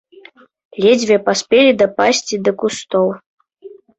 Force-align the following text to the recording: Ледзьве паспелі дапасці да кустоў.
Ледзьве 0.85 1.17
паспелі 1.27 1.71
дапасці 1.83 2.35
да 2.47 2.51
кустоў. 2.65 3.07